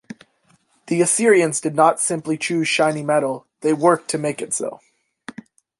The 0.87 0.99
Assyrians 1.01 1.61
did 1.61 1.75
not 1.75 1.99
simply 1.99 2.35
choose 2.35 2.67
shiny 2.67 3.03
metal; 3.03 3.45
they 3.59 3.71
worked 3.73 4.09
to 4.09 4.17
make 4.17 4.41
it 4.41 4.51
so. 4.51 4.79